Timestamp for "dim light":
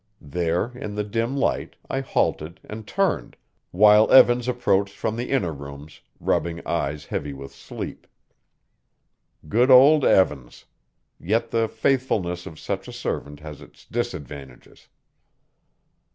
1.03-1.75